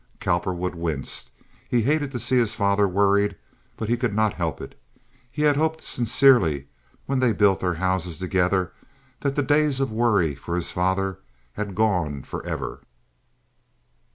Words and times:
Cowperwood 0.19 0.73
winced. 0.73 1.29
He 1.69 1.83
hated 1.83 2.11
to 2.11 2.17
see 2.17 2.35
his 2.37 2.55
father 2.55 2.87
worried, 2.87 3.35
but 3.77 3.87
he 3.87 3.95
could 3.97 4.15
not 4.15 4.33
help 4.33 4.59
it. 4.59 4.73
He 5.29 5.43
had 5.43 5.57
hoped 5.57 5.79
sincerely, 5.79 6.69
when 7.05 7.19
they 7.19 7.33
built 7.33 7.59
their 7.59 7.75
houses 7.75 8.17
together, 8.17 8.73
that 9.19 9.35
the 9.35 9.43
days 9.43 9.79
of 9.79 9.91
worry 9.91 10.33
for 10.33 10.55
his 10.55 10.71
father 10.71 11.19
had 11.53 11.75
gone 11.75 12.23
forever. 12.23 12.81